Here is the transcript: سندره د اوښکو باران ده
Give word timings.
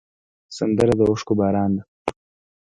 سندره 0.57 0.93
د 0.99 1.01
اوښکو 1.09 1.33
باران 1.39 1.71
ده 1.77 1.83